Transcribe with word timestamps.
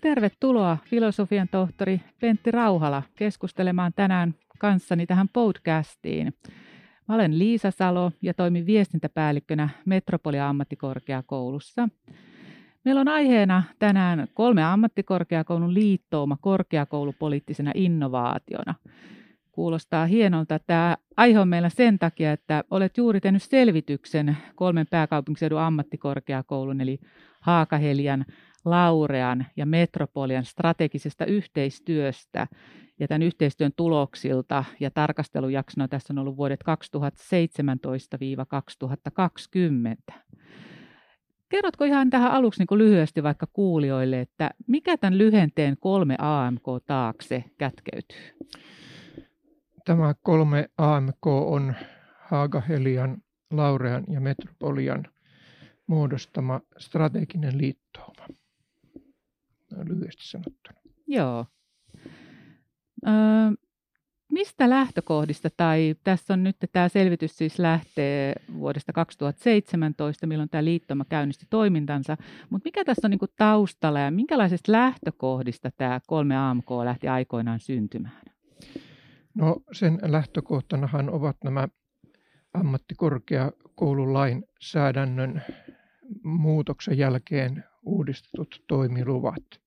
Tervetuloa 0.00 0.78
filosofian 0.84 1.48
tohtori 1.48 2.00
Pentti 2.20 2.50
Rauhala 2.50 3.02
keskustelemaan 3.16 3.92
tänään 3.96 4.34
kanssani 4.58 5.06
tähän 5.06 5.28
podcastiin. 5.28 6.34
Mä 7.08 7.14
olen 7.14 7.38
Liisa 7.38 7.70
Salo 7.70 8.12
ja 8.22 8.34
toimin 8.34 8.66
viestintäpäällikkönä 8.66 9.68
Metropolia 9.84 10.48
ammattikorkeakoulussa. 10.48 11.88
Meillä 12.84 13.00
on 13.00 13.08
aiheena 13.08 13.62
tänään 13.78 14.28
kolme 14.34 14.64
ammattikorkeakoulun 14.64 15.74
liittouma 15.74 16.36
korkeakoulupoliittisena 16.40 17.72
innovaationa. 17.74 18.74
Kuulostaa 19.52 20.06
hienolta. 20.06 20.58
Tämä 20.58 20.96
aihe 21.16 21.40
on 21.40 21.48
meillä 21.48 21.68
sen 21.68 21.98
takia, 21.98 22.32
että 22.32 22.64
olet 22.70 22.96
juuri 22.96 23.20
tehnyt 23.20 23.42
selvityksen 23.42 24.36
kolmen 24.54 24.86
pääkaupunkiseudun 24.90 25.60
ammattikorkeakoulun 25.60 26.80
eli 26.80 27.00
Haakahelian, 27.40 28.24
Laurean 28.64 29.46
ja 29.56 29.66
Metropolian 29.66 30.44
strategisesta 30.44 31.24
yhteistyöstä 31.24 32.46
ja 32.98 33.08
tämän 33.08 33.22
yhteistyön 33.22 33.72
tuloksilta 33.76 34.64
ja 34.80 34.90
tarkastelujaksona 34.90 35.88
tässä 35.88 36.12
on 36.12 36.18
ollut 36.18 36.36
vuodet 36.36 36.60
2017-2020. 40.12 40.14
Kerrotko 41.48 41.84
ihan 41.84 42.10
tähän 42.10 42.32
aluksi 42.32 42.64
niin 42.70 42.78
lyhyesti 42.78 43.22
vaikka 43.22 43.46
kuulijoille, 43.52 44.20
että 44.20 44.50
mikä 44.66 44.96
tämän 44.96 45.18
lyhenteen 45.18 45.76
kolme 45.80 46.16
AMK 46.18 46.64
taakse 46.86 47.44
kätkeytyy? 47.58 48.36
Tämä 49.84 50.14
kolme 50.22 50.70
AMK 50.78 51.26
on 51.26 51.74
Haagahelian, 52.18 53.22
Laurean 53.50 54.04
ja 54.08 54.20
Metropolian 54.20 55.06
muodostama 55.86 56.60
strateginen 56.78 57.58
liittouma. 57.58 58.26
Lyhyesti 59.84 60.28
sanottuna. 60.28 60.80
Joo. 61.06 61.46
Öö, 63.06 63.12
mistä 64.32 64.70
lähtökohdista, 64.70 65.48
tai 65.56 65.94
tässä 66.04 66.34
on 66.34 66.44
nyt 66.44 66.56
tämä 66.72 66.88
selvitys 66.88 67.36
siis 67.38 67.58
lähtee 67.58 68.32
vuodesta 68.54 68.92
2017, 68.92 70.26
milloin 70.26 70.48
tämä 70.48 70.64
liittoma 70.64 71.04
käynnisti 71.08 71.46
toimintansa, 71.50 72.16
mutta 72.50 72.66
mikä 72.66 72.84
tässä 72.84 73.06
on 73.06 73.10
niin 73.10 73.18
kuin 73.18 73.30
taustalla 73.36 74.00
ja 74.00 74.10
minkälaisista 74.10 74.72
lähtökohdista 74.72 75.70
tämä 75.70 76.00
kolme 76.06 76.36
AMK 76.36 76.70
lähti 76.84 77.08
aikoinaan 77.08 77.60
syntymään? 77.60 78.22
No 79.34 79.56
sen 79.72 79.98
lähtökohtanahan 80.02 81.10
ovat 81.10 81.36
nämä 81.44 81.68
ammattikorkeakoululain 82.54 84.44
säädännön 84.60 85.42
muutoksen 86.22 86.98
jälkeen 86.98 87.64
uudistetut 87.82 88.64
toimiluvat. 88.68 89.60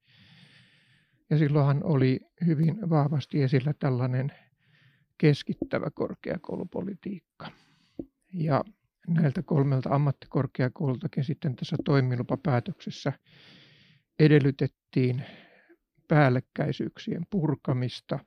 Ja 1.30 1.38
silloinhan 1.38 1.84
oli 1.84 2.20
hyvin 2.46 2.90
vahvasti 2.90 3.44
esillä 3.44 3.74
tällainen 3.80 4.32
keskittävä 5.18 5.92
korkeakoulupolitiikka. 5.94 7.52
Ja 8.34 8.64
näiltä 9.08 9.44
kolmelta 9.44 9.90
ammattikorkeakoulultakin 9.90 11.24
sitten 11.24 11.56
tässä 11.56 11.76
toimilupapäätöksessä 11.86 13.14
edellytettiin 14.20 15.24
päällekkäisyyksien 16.08 17.26
purkamista 17.30 18.20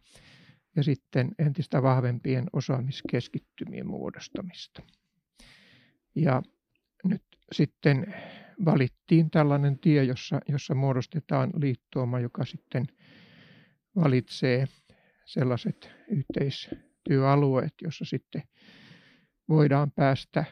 ja 0.76 0.82
sitten 0.82 1.30
entistä 1.38 1.82
vahvempien 1.82 2.46
osaamiskeskittymien 2.52 3.86
muodostamista. 3.86 4.82
Ja 6.14 6.42
nyt 7.04 7.22
sitten 7.52 8.14
valittiin 8.64 9.30
tällainen 9.30 9.78
tie, 9.78 10.04
jossa, 10.04 10.40
jossa 10.48 10.74
muodostetaan 10.74 11.50
liittooma, 11.56 12.20
joka 12.20 12.44
sitten 12.44 12.86
valitsee 13.96 14.66
sellaiset 15.24 15.90
yhteistyöalueet, 16.08 17.74
jossa 17.82 18.04
sitten 18.04 18.42
voidaan 19.48 19.90
päästä 19.90 20.44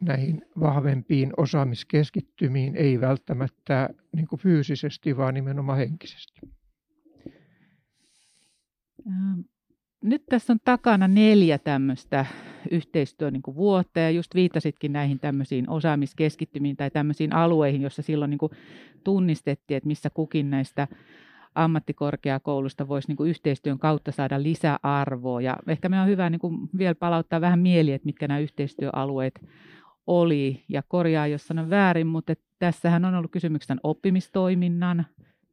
näihin 0.00 0.42
vahvempiin 0.60 1.32
osaamiskeskittymiin, 1.36 2.76
ei 2.76 3.00
välttämättä 3.00 3.88
niin 4.16 4.26
fyysisesti, 4.38 5.16
vaan 5.16 5.34
nimenomaan 5.34 5.78
henkisesti. 5.78 6.40
Nyt 10.06 10.26
tässä 10.26 10.52
on 10.52 10.58
takana 10.64 11.08
neljä 11.08 11.58
tämmöistä 11.58 12.26
yhteistyön 12.70 13.32
niin 13.32 13.56
vuotta 13.56 14.00
ja 14.00 14.10
just 14.10 14.34
viittasitkin 14.34 14.92
näihin 14.92 15.20
tämmöisiin 15.20 15.70
osaamiskeskittymiin 15.70 16.76
tai 16.76 16.90
tämmöisiin 16.90 17.32
alueihin, 17.32 17.82
joissa 17.82 18.02
silloin 18.02 18.30
niin 18.30 18.50
tunnistettiin, 19.04 19.76
että 19.76 19.86
missä 19.86 20.10
kukin 20.10 20.50
näistä 20.50 20.88
ammattikorkeakoulusta 21.54 22.88
voisi 22.88 23.08
niin 23.08 23.28
yhteistyön 23.28 23.78
kautta 23.78 24.12
saada 24.12 24.42
lisäarvoa. 24.42 25.40
Ja 25.40 25.56
ehkä 25.68 25.88
me 25.88 26.00
on 26.00 26.08
hyvä 26.08 26.30
niin 26.30 26.40
vielä 26.78 26.94
palauttaa 26.94 27.40
vähän 27.40 27.58
mieli, 27.58 27.92
että 27.92 28.06
mitkä 28.06 28.28
nämä 28.28 28.40
yhteistyöalueet 28.40 29.40
oli. 30.06 30.64
Ja 30.68 30.82
korjaa, 30.88 31.26
jos 31.26 31.46
sanon 31.46 31.70
väärin, 31.70 32.06
mutta 32.06 32.34
tässähän 32.58 33.04
on 33.04 33.14
ollut 33.14 33.30
kysymyksen 33.30 33.80
oppimistoiminnan, 33.82 35.06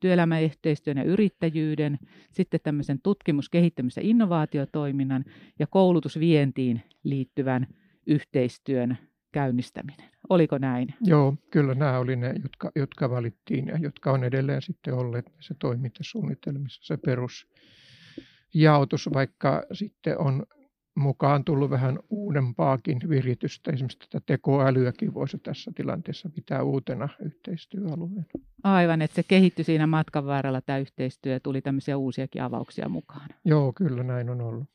työelämäyhteistyön 0.03 0.97
ja 0.97 1.03
yrittäjyyden, 1.03 1.99
sitten 2.31 2.59
tämmöisen 2.63 2.99
tutkimus-, 3.03 3.49
kehittämis- 3.49 3.97
ja 3.97 4.03
innovaatiotoiminnan 4.03 5.25
ja 5.59 5.67
koulutusvientiin 5.67 6.81
liittyvän 7.03 7.67
yhteistyön 8.07 8.97
käynnistäminen. 9.31 10.09
Oliko 10.29 10.57
näin? 10.57 10.93
Joo, 11.01 11.35
kyllä 11.51 11.75
nämä 11.75 11.99
oli 11.99 12.15
ne, 12.15 12.33
jotka, 12.43 12.71
jotka 12.75 13.09
valittiin 13.09 13.67
ja 13.67 13.77
jotka 13.77 14.11
on 14.11 14.23
edelleen 14.23 14.61
sitten 14.61 14.93
olleet 14.93 15.33
se 15.39 15.53
toimintasuunnitelmissa 15.59 16.81
se 16.83 16.97
perusjaotus, 16.97 19.09
vaikka 19.13 19.63
sitten 19.73 20.19
on 20.19 20.45
mukaan 20.95 21.43
tullut 21.43 21.69
vähän 21.69 21.99
uudempaakin 22.09 22.99
viritystä. 23.09 23.71
Esimerkiksi 23.71 23.99
tätä 23.99 24.23
tekoälyäkin 24.25 25.13
voisi 25.13 25.37
tässä 25.37 25.71
tilanteessa 25.75 26.29
pitää 26.29 26.63
uutena 26.63 27.09
yhteistyöalueena. 27.25 28.23
Aivan, 28.63 29.01
että 29.01 29.15
se 29.15 29.23
kehittyi 29.23 29.65
siinä 29.65 29.87
matkan 29.87 30.25
varrella 30.25 30.61
tämä 30.61 30.79
yhteistyö 30.79 31.33
ja 31.33 31.39
tuli 31.39 31.61
tämmöisiä 31.61 31.97
uusiakin 31.97 32.43
avauksia 32.43 32.89
mukaan. 32.89 33.29
Joo, 33.45 33.73
kyllä 33.73 34.03
näin 34.03 34.29
on 34.29 34.41
ollut. 34.41 34.67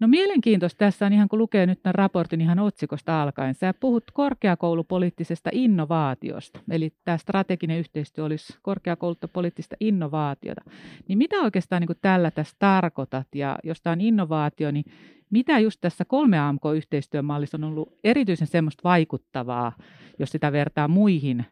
No 0.00 0.08
mielenkiintoista 0.08 0.78
tässä 0.78 1.06
on 1.06 1.12
ihan 1.12 1.28
kun 1.28 1.38
lukee 1.38 1.66
nyt 1.66 1.82
tämän 1.82 1.94
raportin 1.94 2.40
ihan 2.40 2.58
otsikosta 2.58 3.22
alkaen. 3.22 3.54
Sä 3.54 3.74
puhut 3.80 4.04
korkeakoulupoliittisesta 4.12 5.50
innovaatiosta, 5.52 6.60
eli 6.70 6.92
tämä 7.04 7.18
strateginen 7.18 7.78
yhteistyö 7.78 8.24
olisi 8.24 8.58
korkeakoulupoliittista 8.62 9.76
innovaatiota. 9.80 10.62
Niin 11.08 11.18
mitä 11.18 11.36
oikeastaan 11.36 11.82
niin 11.82 11.98
tällä 12.00 12.30
tässä 12.30 12.56
tarkoitat? 12.58 13.26
Ja 13.34 13.58
jos 13.64 13.80
tämä 13.80 13.92
on 13.92 14.00
innovaatio, 14.00 14.70
niin 14.70 14.84
mitä 15.30 15.58
just 15.58 15.80
tässä 15.80 16.04
kolme 16.04 16.38
AMK-yhteistyömallissa 16.38 17.56
on 17.56 17.64
ollut 17.64 17.98
erityisen 18.04 18.46
semmoista 18.46 18.80
vaikuttavaa, 18.84 19.72
jos 20.18 20.30
sitä 20.30 20.52
vertaa 20.52 20.88
muihin 20.88 21.44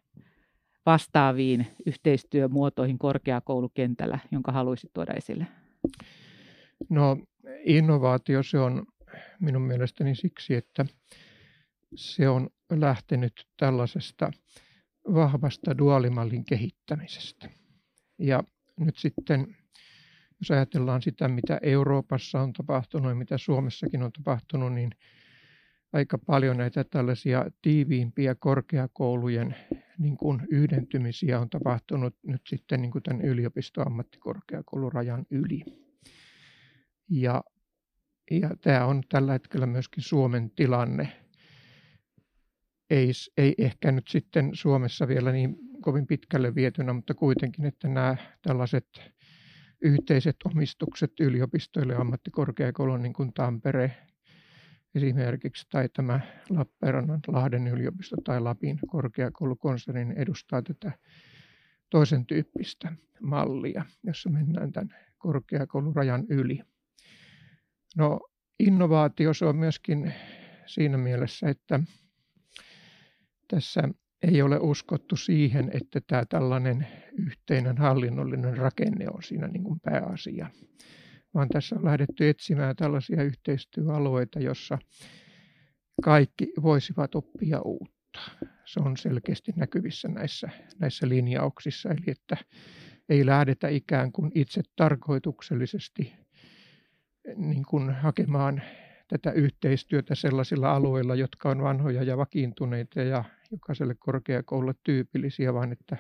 vastaaviin 0.86 1.66
yhteistyömuotoihin 1.86 2.98
korkeakoulukentällä, 2.98 4.18
jonka 4.32 4.52
haluaisit 4.52 4.90
tuoda 4.94 5.12
esille? 5.12 5.46
No 6.88 7.16
innovaatio 7.64 8.42
se 8.42 8.58
on 8.58 8.86
minun 9.40 9.62
mielestäni 9.62 10.14
siksi, 10.14 10.54
että 10.54 10.86
se 11.94 12.28
on 12.28 12.50
lähtenyt 12.70 13.46
tällaisesta 13.56 14.30
vahvasta 15.14 15.78
duaalimallin 15.78 16.44
kehittämisestä. 16.44 17.50
Ja 18.18 18.42
nyt 18.80 18.96
sitten, 18.96 19.56
jos 20.40 20.50
ajatellaan 20.50 21.02
sitä, 21.02 21.28
mitä 21.28 21.58
Euroopassa 21.62 22.40
on 22.40 22.52
tapahtunut 22.52 23.10
ja 23.10 23.14
mitä 23.14 23.38
Suomessakin 23.38 24.02
on 24.02 24.12
tapahtunut, 24.12 24.72
niin 24.72 24.90
aika 25.92 26.18
paljon 26.18 26.56
näitä 26.56 26.84
tällaisia 26.84 27.50
tiiviimpiä 27.62 28.34
korkeakoulujen 28.34 29.56
niin 29.98 30.16
kuin 30.16 30.42
yhdentymisiä 30.50 31.40
on 31.40 31.50
tapahtunut 31.50 32.14
nyt 32.26 32.42
sitten 32.48 32.82
niin 32.82 32.90
kuin 32.90 33.02
tämän 33.02 33.22
yliopistoammattikorkeakoulurajan 33.22 35.26
yli. 35.30 35.85
Ja, 37.10 37.44
ja 38.30 38.50
tämä 38.60 38.86
on 38.86 39.02
tällä 39.08 39.32
hetkellä 39.32 39.66
myöskin 39.66 40.02
Suomen 40.02 40.50
tilanne. 40.50 41.22
Ei, 42.90 43.10
ei 43.36 43.54
ehkä 43.58 43.92
nyt 43.92 44.08
sitten 44.08 44.50
Suomessa 44.54 45.08
vielä 45.08 45.32
niin 45.32 45.56
kovin 45.80 46.06
pitkälle 46.06 46.54
vietynä, 46.54 46.92
mutta 46.92 47.14
kuitenkin, 47.14 47.64
että 47.64 47.88
nämä 47.88 48.16
tällaiset 48.42 48.86
yhteiset 49.80 50.36
omistukset 50.44 51.20
yliopistoille 51.20 51.92
ja 51.92 52.00
ammattikorkeakouluun, 52.00 53.02
niin 53.02 53.12
kuin 53.12 53.32
Tampere 53.32 53.96
esimerkiksi, 54.94 55.66
tai 55.70 55.88
tämä 55.88 56.20
Lappeenrannan 56.50 57.20
Lahden 57.28 57.66
yliopisto 57.66 58.16
tai 58.24 58.40
Lapin 58.40 58.78
korkeakoulukonsernin 58.86 60.12
edustaa 60.12 60.62
tätä 60.62 60.92
toisen 61.90 62.26
tyyppistä 62.26 62.92
mallia, 63.20 63.84
jossa 64.02 64.30
mennään 64.30 64.72
tämän 64.72 64.94
korkeakoulurajan 65.18 66.24
yli. 66.28 66.62
No 67.96 68.20
innovaatio 68.60 69.34
se 69.34 69.44
on 69.44 69.56
myöskin 69.56 70.12
siinä 70.66 70.98
mielessä, 70.98 71.48
että 71.48 71.80
tässä 73.48 73.88
ei 74.22 74.42
ole 74.42 74.58
uskottu 74.58 75.16
siihen, 75.16 75.70
että 75.74 76.00
tämä 76.06 76.24
tällainen 76.28 76.86
yhteinen 77.18 77.78
hallinnollinen 77.78 78.56
rakenne 78.56 79.06
on 79.14 79.22
siinä 79.22 79.48
niin 79.48 79.64
kuin 79.64 79.80
pääasia, 79.80 80.50
vaan 81.34 81.48
tässä 81.48 81.76
on 81.76 81.84
lähdetty 81.84 82.28
etsimään 82.28 82.76
tällaisia 82.76 83.22
yhteistyöalueita, 83.22 84.40
jossa 84.40 84.78
kaikki 86.02 86.52
voisivat 86.62 87.14
oppia 87.14 87.60
uutta. 87.60 88.20
Se 88.64 88.80
on 88.80 88.96
selkeästi 88.96 89.52
näkyvissä 89.56 90.08
näissä, 90.08 90.48
näissä 90.78 91.08
linjauksissa, 91.08 91.88
eli 91.88 92.04
että 92.06 92.36
ei 93.08 93.26
lähdetä 93.26 93.68
ikään 93.68 94.12
kuin 94.12 94.32
itse 94.34 94.62
tarkoituksellisesti 94.76 96.25
niin 97.36 97.64
kuin 97.68 97.90
hakemaan 97.90 98.62
tätä 99.08 99.32
yhteistyötä 99.32 100.14
sellaisilla 100.14 100.72
alueilla, 100.72 101.14
jotka 101.14 101.50
on 101.50 101.62
vanhoja 101.62 102.02
ja 102.02 102.16
vakiintuneita 102.16 103.00
ja 103.00 103.24
jokaiselle 103.50 103.94
korkeakoululle 103.98 104.74
tyypillisiä, 104.84 105.54
vaan 105.54 105.72
että 105.72 105.96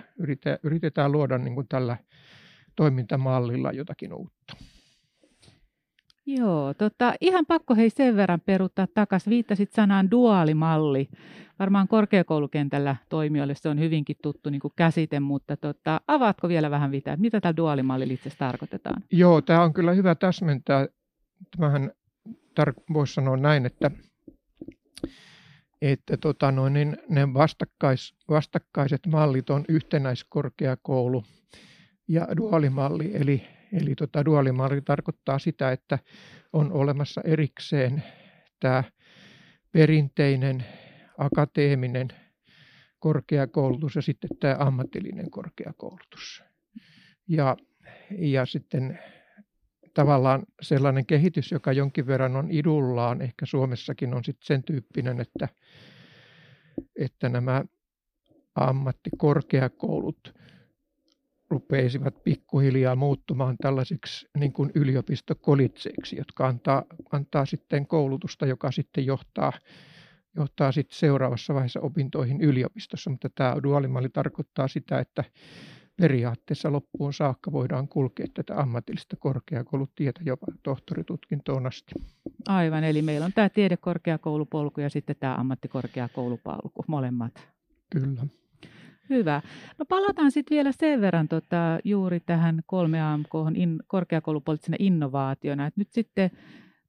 yritetään 0.62 1.12
luoda 1.12 1.38
niin 1.38 1.54
kuin 1.54 1.68
tällä 1.68 1.96
toimintamallilla 2.76 3.72
jotakin 3.72 4.12
uutta. 4.12 4.56
Joo, 6.26 6.74
tota, 6.74 7.14
ihan 7.20 7.46
pakko 7.46 7.74
hei 7.74 7.90
sen 7.90 8.16
verran 8.16 8.40
peruttaa 8.40 8.86
takaisin. 8.94 9.30
Viittasit 9.30 9.72
sanaan 9.72 10.10
duaalimalli. 10.10 11.08
Varmaan 11.58 11.88
korkeakoulukentällä 11.88 12.96
toimijoille 13.08 13.54
se 13.54 13.68
on 13.68 13.80
hyvinkin 13.80 14.16
tuttu 14.22 14.50
niin 14.50 14.60
kuin 14.60 14.72
käsite, 14.76 15.20
mutta 15.20 15.56
tota, 15.56 16.00
avaatko 16.08 16.48
vielä 16.48 16.70
vähän 16.70 16.90
mitä, 16.90 17.16
mitä 17.16 17.40
tällä 17.40 17.56
duaalimallilla 17.56 18.14
itse 18.14 18.28
asiassa 18.28 18.44
tarkoitetaan? 18.44 19.02
Joo, 19.12 19.40
tämä 19.40 19.62
on 19.62 19.72
kyllä 19.72 19.92
hyvä 19.92 20.14
täsmentää. 20.14 20.86
Tämähän 21.56 21.90
tar- 22.60 22.84
voisi 22.92 23.14
sanoa 23.14 23.36
näin, 23.36 23.66
että, 23.66 23.90
että 25.82 26.16
tota 26.16 26.52
noin, 26.52 26.72
niin 26.72 26.96
ne 27.08 27.34
vastakkais, 27.34 28.14
vastakkaiset 28.28 29.06
mallit 29.06 29.50
on 29.50 29.64
yhtenäiskorkeakoulu 29.68 31.24
ja 32.08 32.28
duaalimalli, 32.36 33.10
eli 33.14 33.56
Eli 33.72 33.94
tota, 33.94 34.24
duaalimalli 34.24 34.82
tarkoittaa 34.82 35.38
sitä, 35.38 35.72
että 35.72 35.98
on 36.52 36.72
olemassa 36.72 37.20
erikseen 37.24 38.02
tämä 38.60 38.84
perinteinen 39.72 40.64
akateeminen 41.18 42.08
korkeakoulutus 42.98 43.96
ja 43.96 44.02
sitten 44.02 44.30
tämä 44.40 44.56
ammatillinen 44.58 45.30
korkeakoulutus. 45.30 46.42
Ja, 47.28 47.56
ja 48.18 48.46
sitten 48.46 48.98
tavallaan 49.96 50.42
sellainen 50.62 51.06
kehitys, 51.06 51.52
joka 51.52 51.72
jonkin 51.72 52.06
verran 52.06 52.36
on 52.36 52.50
idullaan, 52.50 53.22
ehkä 53.22 53.46
Suomessakin 53.46 54.14
on 54.14 54.24
sitten 54.24 54.46
sen 54.46 54.62
tyyppinen, 54.62 55.20
että, 55.20 55.48
että 56.96 57.28
nämä 57.28 57.64
ammattikorkeakoulut 58.54 60.34
rupeisivat 61.50 62.24
pikkuhiljaa 62.24 62.96
muuttumaan 62.96 63.56
tällaisiksi 63.56 64.28
niin 64.38 64.52
kuin 64.52 64.70
yliopistokolitseiksi, 64.74 66.16
jotka 66.16 66.46
antaa, 66.46 66.84
antaa 67.12 67.46
sitten 67.46 67.86
koulutusta, 67.86 68.46
joka 68.46 68.70
sitten 68.70 69.06
johtaa, 69.06 69.52
johtaa 70.36 70.72
sitten 70.72 70.98
seuraavassa 70.98 71.54
vaiheessa 71.54 71.80
opintoihin 71.80 72.40
yliopistossa. 72.40 73.10
Mutta 73.10 73.28
tämä 73.34 73.56
duaalimalli 73.62 74.08
tarkoittaa 74.08 74.68
sitä, 74.68 74.98
että 74.98 75.24
periaatteessa 75.96 76.72
loppuun 76.72 77.12
saakka 77.12 77.52
voidaan 77.52 77.88
kulkea 77.88 78.26
tätä 78.34 78.60
ammatillista 78.60 79.16
korkeakoulutietä 79.16 80.20
jopa 80.24 80.46
tohtoritutkintoon 80.62 81.66
asti. 81.66 81.94
Aivan, 82.48 82.84
eli 82.84 83.02
meillä 83.02 83.26
on 83.26 83.32
tämä 83.32 83.48
tiedekorkeakoulupolku 83.48 84.80
ja 84.80 84.90
sitten 84.90 85.16
tämä 85.20 85.34
ammattikorkeakoulupolku, 85.34 86.84
molemmat. 86.86 87.48
Kyllä. 87.90 88.26
Hyvä. 89.10 89.42
No 89.78 89.84
palataan 89.84 90.30
sitten 90.30 90.54
vielä 90.54 90.72
sen 90.72 91.00
verran 91.00 91.28
tota, 91.28 91.78
juuri 91.84 92.20
tähän 92.20 92.62
3AMK 92.72 93.52
in, 93.54 93.82
korkeakoulupoliittisena 93.86 94.76
innovaationa. 94.80 95.66
Et 95.66 95.76
nyt 95.76 95.92
sitten 95.92 96.30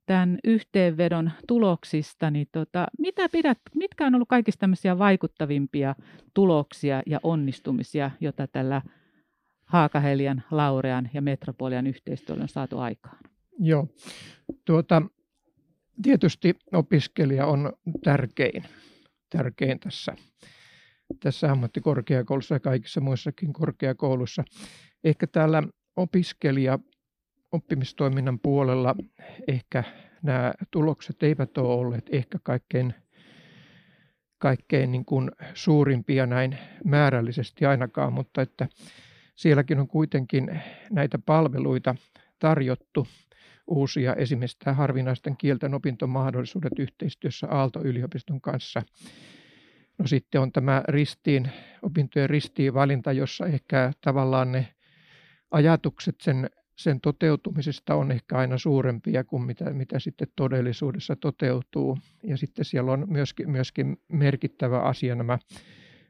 tämän 0.05 0.39
yhteenvedon 0.43 1.31
tuloksista, 1.47 2.31
niin 2.31 2.47
tota, 2.51 2.87
mitä 2.99 3.29
pidät, 3.29 3.57
mitkä 3.75 4.07
on 4.07 4.15
ollut 4.15 4.27
kaikista 4.27 4.59
tämmöisiä 4.59 4.97
vaikuttavimpia 4.97 5.95
tuloksia 6.33 7.01
ja 7.05 7.19
onnistumisia, 7.23 8.11
joita 8.19 8.47
tällä 8.47 8.81
Haakahelian, 9.67 10.43
Laurean 10.51 11.09
ja 11.13 11.21
Metropolian 11.21 11.87
yhteistyöllä 11.87 12.41
on 12.43 12.49
saatu 12.49 12.79
aikaan? 12.79 13.17
Joo, 13.59 13.87
tuota, 14.65 15.01
tietysti 16.01 16.55
opiskelija 16.73 17.45
on 17.45 17.73
tärkein, 18.03 18.63
tärkein 19.29 19.79
tässä 19.79 20.15
tässä 21.19 21.51
ammattikorkeakoulussa 21.51 22.55
ja 22.55 22.59
kaikissa 22.59 23.01
muissakin 23.01 23.53
korkeakoulussa. 23.53 24.43
Ehkä 25.03 25.27
täällä 25.27 25.63
opiskelija 25.95 26.79
oppimistoiminnan 27.51 28.39
puolella 28.39 28.95
ehkä 29.47 29.83
nämä 30.23 30.53
tulokset 30.71 31.23
eivät 31.23 31.57
ole 31.57 31.73
olleet 31.73 32.09
ehkä 32.11 32.39
kaikkein, 32.43 32.93
kaikkein 34.37 34.91
niin 34.91 35.05
kuin 35.05 35.31
suurimpia 35.53 36.25
näin 36.25 36.57
määrällisesti 36.85 37.65
ainakaan, 37.65 38.13
mutta 38.13 38.41
että 38.41 38.67
sielläkin 39.37 39.79
on 39.79 39.87
kuitenkin 39.87 40.61
näitä 40.91 41.19
palveluita 41.25 41.95
tarjottu 42.39 43.07
uusia, 43.67 44.15
esimerkiksi 44.15 44.57
tämä 44.59 44.73
harvinaisten 44.73 45.37
kielten 45.37 45.73
opintomahdollisuudet 45.73 46.79
yhteistyössä 46.79 47.47
Aalto-yliopiston 47.49 48.41
kanssa– 48.41 48.81
No 49.97 50.07
sitten 50.07 50.41
on 50.41 50.51
tämä 50.51 50.83
ristiin, 50.87 51.51
opintojen 51.81 52.29
ristiin 52.29 52.73
valinta, 52.73 53.11
jossa 53.11 53.45
ehkä 53.45 53.91
tavallaan 54.01 54.51
ne 54.51 54.67
ajatukset 55.51 56.15
sen, 56.21 56.49
sen 56.75 57.01
toteutumisesta 57.01 57.95
on 57.95 58.11
ehkä 58.11 58.37
aina 58.37 58.57
suurempia 58.57 59.23
kuin 59.23 59.43
mitä, 59.43 59.73
mitä 59.73 59.99
sitten 59.99 60.27
todellisuudessa 60.35 61.15
toteutuu. 61.15 61.97
Ja 62.23 62.37
sitten 62.37 62.65
siellä 62.65 62.91
on 62.91 63.05
myöskin, 63.07 63.49
myöskin 63.49 63.97
merkittävä 64.07 64.79
asia 64.79 65.15
nämä 65.15 65.39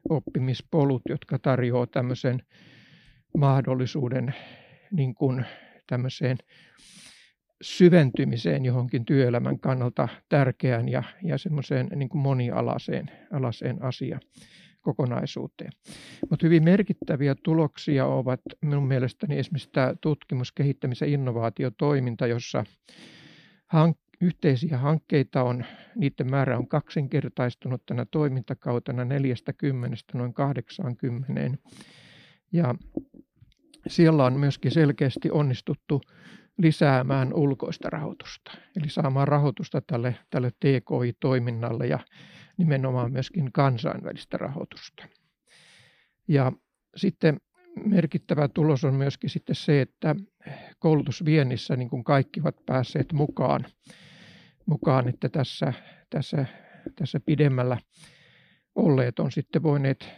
oppimispolut, 0.10 1.02
jotka 1.10 1.40
tarjoaa 1.40 1.88
tämmöisen 1.88 2.42
mahdollisuuden 3.38 4.36
niin 4.92 5.16
kuin 5.16 5.46
tämmöiseen 5.88 6.38
syventymiseen 7.62 8.66
johonkin 8.66 9.06
työelämän 9.06 9.60
kannalta 9.60 10.08
tärkeään 10.30 10.90
ja, 10.90 11.04
ja 11.24 11.38
semmoiseen 11.38 11.88
niin 11.96 12.10
kuin 12.10 12.22
monialaiseen 12.22 13.12
alaseen 13.32 13.84
asia 13.84 14.20
kokonaisuuteen. 14.82 15.72
Mutta 16.30 16.46
hyvin 16.46 16.64
merkittäviä 16.64 17.36
tuloksia 17.44 18.06
ovat 18.06 18.42
minun 18.62 18.88
mielestäni 18.88 19.40
esimerkiksi 19.40 19.70
tämä 19.72 19.94
tutkimus, 20.02 20.52
kehittämis- 20.52 21.02
ja 21.02 21.08
innovaatiotoiminta, 21.08 22.28
jossa 22.28 22.64
hank- 23.68 24.08
yhteisiä 24.22 24.78
hankkeita 24.78 25.44
on, 25.44 25.66
niiden 25.96 26.32
määrä 26.32 26.58
on 26.58 26.68
kaksinkertaistunut 26.68 27.86
tänä 27.86 28.06
toimintakautena 28.12 29.06
40 29.06 29.98
noin 30.14 30.34
80. 30.34 31.58
Ja 32.52 32.76
siellä 33.88 34.26
on 34.26 34.40
myöskin 34.40 34.72
selkeästi 34.72 35.32
onnistuttu 35.32 36.02
lisäämään 36.58 37.34
ulkoista 37.34 37.90
rahoitusta, 37.90 38.52
eli 38.76 38.90
saamaan 38.90 39.28
rahoitusta 39.28 39.82
tälle, 39.82 40.16
tälle 40.30 40.52
TKI-toiminnalle 40.52 41.88
ja 41.88 42.00
nimenomaan 42.58 43.12
myöskin 43.12 43.52
kansainvälistä 43.52 44.38
rahoitusta. 44.38 45.08
Ja 46.28 46.52
sitten 46.96 47.42
merkittävä 47.86 48.48
tulos 48.48 48.84
on 48.84 48.96
myöskin 48.96 49.30
sitten 49.30 49.56
se, 49.56 49.82
että 49.82 50.16
koulutusviennissä 50.80 51.76
niin 51.76 51.90
kuin 51.90 52.04
kaikki 52.04 52.40
ovat 52.40 52.66
päässeet 52.66 53.14
mukaan, 53.14 53.66
mukaan 54.66 55.10
että 55.10 55.30
tässä, 55.30 55.74
tässä, 56.10 56.46
tässä 56.96 57.20
pidemmällä 57.20 57.78
olleet 58.76 59.20
on 59.20 59.32
sitten 59.32 59.64
voineet 59.64 60.10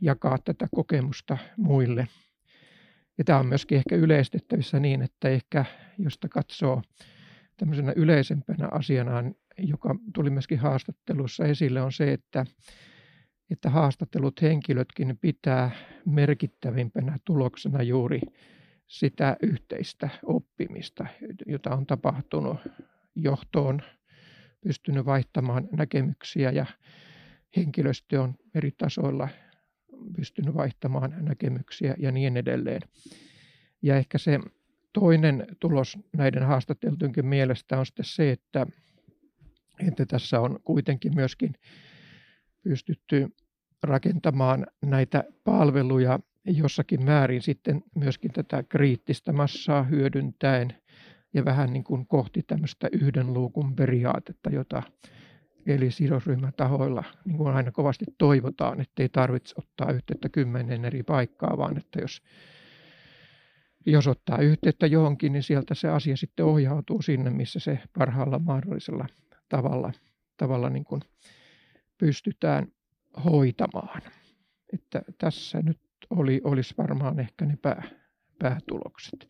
jakaa 0.00 0.38
tätä 0.44 0.68
kokemusta 0.74 1.38
muille– 1.56 2.08
ja 3.18 3.24
tämä 3.24 3.38
on 3.38 3.46
myöskin 3.46 3.78
ehkä 3.78 3.96
yleistettävissä 3.96 4.80
niin, 4.80 5.02
että 5.02 5.28
ehkä 5.28 5.64
josta 5.98 6.28
katsoo 6.28 6.82
tämmöisenä 7.56 7.92
yleisempänä 7.96 8.68
asiana, 8.70 9.12
joka 9.58 9.96
tuli 10.14 10.30
myöskin 10.30 10.58
haastattelussa 10.58 11.44
esille, 11.44 11.82
on 11.82 11.92
se, 11.92 12.12
että, 12.12 12.46
että 13.50 13.70
haastattelut 13.70 14.42
henkilötkin 14.42 15.18
pitää 15.20 15.70
merkittävimpänä 16.06 17.18
tuloksena 17.24 17.82
juuri 17.82 18.20
sitä 18.86 19.36
yhteistä 19.42 20.08
oppimista, 20.22 21.06
jota 21.46 21.74
on 21.74 21.86
tapahtunut 21.86 22.56
johtoon, 23.14 23.82
pystynyt 24.60 25.06
vaihtamaan 25.06 25.68
näkemyksiä 25.72 26.50
ja 26.50 26.66
henkilöstö 27.56 28.22
on 28.22 28.34
eri 28.54 28.70
tasoilla 28.70 29.28
pystynyt 30.16 30.54
vaihtamaan 30.54 31.14
näkemyksiä 31.20 31.94
ja 31.98 32.12
niin 32.12 32.36
edelleen. 32.36 32.80
Ja 33.82 33.96
ehkä 33.96 34.18
se 34.18 34.40
toinen 34.92 35.46
tulos 35.60 35.98
näiden 36.16 36.42
haastatteltujenkin 36.42 37.26
mielestä 37.26 37.78
on 37.78 37.86
sitten 37.86 38.04
se, 38.04 38.30
että, 38.30 38.66
että 39.86 40.06
tässä 40.06 40.40
on 40.40 40.58
kuitenkin 40.64 41.14
myöskin 41.14 41.54
pystytty 42.62 43.28
rakentamaan 43.82 44.66
näitä 44.82 45.24
palveluja 45.44 46.18
jossakin 46.44 47.04
määrin 47.04 47.42
sitten 47.42 47.82
myöskin 47.94 48.32
tätä 48.32 48.62
kriittistä 48.62 49.32
massaa 49.32 49.82
hyödyntäen 49.82 50.74
ja 51.34 51.44
vähän 51.44 51.72
niin 51.72 51.84
kuin 51.84 52.06
kohti 52.06 52.42
tämmöistä 52.42 52.88
yhden 52.92 53.34
luukun 53.34 53.76
periaatetta, 53.76 54.50
jota 54.50 54.82
eli 55.66 55.90
sidosryhmätahoilla 55.90 57.04
niin 57.24 57.36
kuin 57.36 57.54
aina 57.54 57.72
kovasti 57.72 58.04
toivotaan, 58.18 58.80
että 58.80 59.02
ei 59.02 59.08
tarvitse 59.08 59.54
ottaa 59.58 59.92
yhteyttä 59.92 60.28
kymmenen 60.28 60.84
eri 60.84 61.02
paikkaa, 61.02 61.56
vaan 61.56 61.76
että 61.78 62.00
jos, 62.00 62.22
jos 63.86 64.06
ottaa 64.06 64.38
yhteyttä 64.38 64.86
johonkin, 64.86 65.32
niin 65.32 65.42
sieltä 65.42 65.74
se 65.74 65.88
asia 65.88 66.16
sitten 66.16 66.46
ohjautuu 66.46 67.02
sinne, 67.02 67.30
missä 67.30 67.60
se 67.60 67.78
parhaalla 67.98 68.38
mahdollisella 68.38 69.06
tavalla, 69.48 69.92
tavalla 70.36 70.70
niin 70.70 70.84
kuin 70.84 71.02
pystytään 71.98 72.66
hoitamaan. 73.24 74.02
Että 74.72 75.02
tässä 75.18 75.62
nyt 75.62 75.80
oli, 76.10 76.40
olisi 76.44 76.74
varmaan 76.78 77.20
ehkä 77.20 77.46
ne 77.46 77.56
pää, 77.62 77.82
päätulokset. 78.38 79.28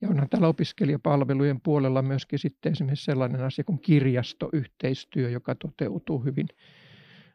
Ja 0.00 0.08
onhan 0.08 0.28
täällä 0.28 0.48
opiskelijapalvelujen 0.48 1.60
puolella 1.60 2.02
myöskin 2.02 2.38
sitten 2.38 2.72
esimerkiksi 2.72 3.04
sellainen 3.04 3.40
asia 3.40 3.64
kuin 3.64 3.80
kirjastoyhteistyö, 3.80 5.30
joka 5.30 5.54
toteutuu 5.54 6.24
hyvin 6.24 6.48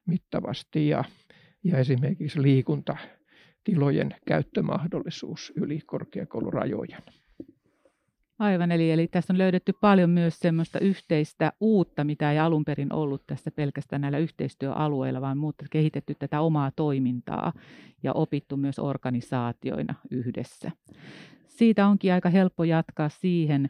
mittavasti 0.06 0.88
ja, 0.88 1.04
ja 1.64 1.78
esimerkiksi 1.78 2.42
liikuntatilojen 2.42 4.16
käyttömahdollisuus 4.28 5.54
yli 5.56 5.80
korkeakoulurajojen. 5.86 7.02
Aivan, 8.42 8.72
eli, 8.72 8.92
eli 8.92 9.08
tässä 9.08 9.34
on 9.34 9.38
löydetty 9.38 9.74
paljon 9.74 10.10
myös 10.10 10.40
semmoista 10.40 10.80
yhteistä 10.80 11.54
uutta, 11.60 12.04
mitä 12.04 12.32
ei 12.32 12.40
alun 12.40 12.66
perin 12.66 12.94
ollut 12.94 13.28
tässä 13.28 13.52
pelkästään 13.52 14.02
näillä 14.02 14.18
yhteistyöalueilla, 14.18 15.22
vaan 15.22 15.38
muuta 15.38 15.66
kehitetty 15.72 16.16
tätä 16.16 16.42
omaa 16.42 16.72
toimintaa 16.72 17.54
ja 18.04 18.14
opittu 18.14 18.58
myös 18.58 18.80
organisaatioina 18.80 19.96
yhdessä. 20.12 20.72
Siitä 21.48 21.88
onkin 21.88 22.14
aika 22.14 22.30
helppo 22.30 22.64
jatkaa 22.64 23.10
siihen, 23.10 23.70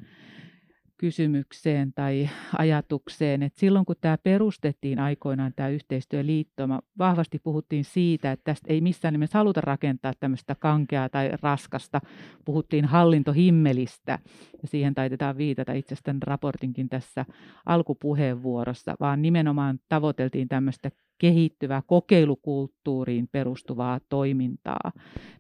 kysymykseen 1.02 1.94
tai 1.94 2.30
ajatukseen, 2.58 3.44
että 3.44 3.60
silloin 3.60 3.86
kun 3.86 3.96
tämä 4.02 4.18
perustettiin 4.18 5.00
aikoinaan 5.00 5.54
tämä 5.56 5.70
yhteistyöliittoma, 5.70 6.80
vahvasti 6.98 7.40
puhuttiin 7.40 7.84
siitä, 7.84 8.32
että 8.32 8.44
tästä 8.44 8.74
ei 8.74 8.82
missään 8.82 9.14
nimessä 9.14 9.38
haluta 9.38 9.62
rakentaa 9.62 10.14
tämmöistä 10.20 10.56
kankeaa 10.56 11.10
tai 11.10 11.30
raskasta. 11.42 12.02
Puhuttiin 12.46 12.86
hallintohimmelistä 12.86 14.20
ja 14.62 14.68
siihen 14.68 14.94
taitetaan 14.94 15.38
viitata 15.38 15.74
itse 15.74 15.94
asiassa 15.96 16.16
raportinkin 16.22 16.90
tässä 16.90 17.26
alkupuheenvuorossa, 17.66 18.96
vaan 19.00 19.22
nimenomaan 19.22 19.80
tavoiteltiin 19.90 20.48
tämmöistä 20.48 20.92
kehittyvää 21.22 21.82
kokeilukulttuuriin 21.88 23.28
perustuvaa 23.32 24.00
toimintaa. 24.10 24.92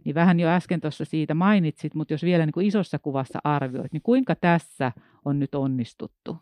Niin 0.03 0.15
vähän 0.15 0.39
jo 0.39 0.49
äsken 0.49 0.81
tuossa 0.81 1.05
siitä 1.05 1.33
mainitsit, 1.33 1.95
mutta 1.95 2.13
jos 2.13 2.23
vielä 2.23 2.45
niin 2.45 2.53
kuin 2.53 2.67
isossa 2.67 2.99
kuvassa 2.99 3.39
arvioit, 3.43 3.93
niin 3.93 4.01
kuinka 4.01 4.35
tässä 4.35 4.91
on 5.25 5.39
nyt 5.39 5.55
onnistuttu? 5.55 6.37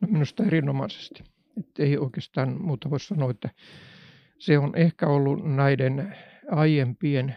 No 0.00 0.08
minusta 0.10 0.44
erinomaisesti. 0.44 1.24
Että 1.58 1.82
ei 1.82 1.98
oikeastaan 1.98 2.62
muuta 2.62 2.90
voi 2.90 3.00
sanoa, 3.00 3.30
että 3.30 3.50
se 4.38 4.58
on 4.58 4.76
ehkä 4.76 5.06
ollut 5.06 5.44
näiden 5.44 6.16
aiempien 6.50 7.36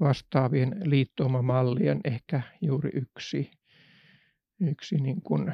vastaavien 0.00 0.76
liittoumamallien 0.84 2.00
ehkä 2.04 2.42
juuri 2.60 2.90
yksi, 2.94 3.50
yksi 4.60 4.96
niin 4.96 5.22
kuin, 5.22 5.52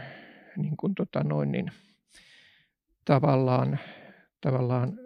niin 0.57 0.77
kuin 0.77 0.95
tota 0.95 1.25
noin, 1.25 1.53
niin 1.53 1.73
tavallaan 3.05 3.79
tavallaan, 4.41 4.99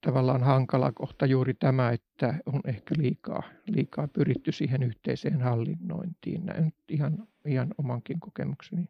tavallaan 0.00 0.42
hankala 0.42 0.92
kohta 0.92 1.26
juuri 1.26 1.54
tämä, 1.54 1.90
että 1.90 2.34
on 2.46 2.60
ehkä 2.66 2.94
liikaa, 2.98 3.42
liikaa 3.66 4.08
pyritty 4.08 4.52
siihen 4.52 4.82
yhteiseen 4.82 5.42
hallinnointiin. 5.42 6.46
Näin 6.46 6.72
ihan, 6.88 7.28
ihan 7.46 7.74
omankin 7.78 8.20
kokemukseni 8.20 8.88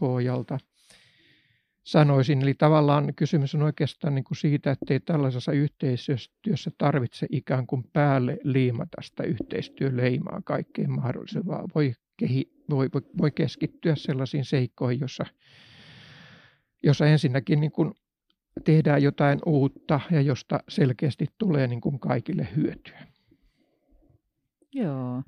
pohjalta 0.00 0.58
sanoisin. 1.86 2.42
Eli 2.42 2.54
tavallaan 2.54 3.14
kysymys 3.14 3.54
on 3.54 3.62
oikeastaan 3.62 4.14
niin 4.14 4.24
kuin 4.24 4.36
siitä, 4.36 4.70
että 4.70 4.94
ei 4.94 5.00
tällaisessa 5.00 5.52
yhteistyössä 5.52 6.70
tarvitse 6.78 7.26
ikään 7.30 7.66
kuin 7.66 7.84
päälle 7.92 8.38
liimata 8.42 9.02
sitä 9.02 9.22
yhteistyöleimaa 9.22 10.42
kaikkeen 10.44 10.90
mahdolliseen, 10.90 11.46
vaan 11.46 11.68
voi, 11.74 11.94
kehi, 12.16 12.52
voi, 12.70 12.88
voi, 12.94 13.02
voi 13.18 13.30
keskittyä 13.30 13.94
sellaisiin 13.96 14.44
seikkoihin, 14.44 15.00
jossa 15.00 15.26
jossa 16.82 17.06
ensinnäkin 17.06 17.60
niin 17.60 17.72
kuin 17.72 17.94
tehdään 18.64 19.02
jotain 19.02 19.38
uutta 19.46 20.00
ja 20.10 20.20
josta 20.20 20.60
selkeästi 20.68 21.26
tulee 21.38 21.66
niin 21.66 21.80
kuin 21.80 22.00
kaikille 22.00 22.48
hyötyä. 22.56 23.06
Joo. 24.72 25.22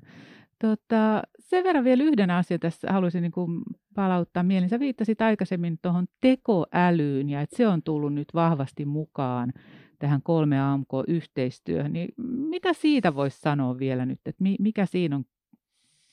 Tota, 0.59 1.21
sen 1.39 1.63
verran 1.63 1.83
vielä 1.83 2.03
yhden 2.03 2.31
asian 2.31 2.59
tässä 2.59 2.87
haluaisin 2.91 3.21
niin 3.21 3.31
kuin 3.31 3.61
palauttaa 3.95 4.43
mieleen. 4.43 4.69
Sä 4.69 4.79
viittasit 4.79 5.21
aikaisemmin 5.21 5.79
tuohon 5.81 6.07
tekoälyyn 6.21 7.29
ja 7.29 7.41
että 7.41 7.57
se 7.57 7.67
on 7.67 7.83
tullut 7.83 8.13
nyt 8.13 8.27
vahvasti 8.33 8.85
mukaan 8.85 9.53
tähän 9.99 10.21
kolme 10.23 10.59
AMK-yhteistyöhön. 10.61 11.93
Niin 11.93 12.09
mitä 12.49 12.73
siitä 12.73 13.15
voisi 13.15 13.39
sanoa 13.39 13.79
vielä 13.79 14.05
nyt, 14.05 14.19
että 14.25 14.43
mikä 14.59 14.85
siinä 14.85 15.15
on, 15.15 15.25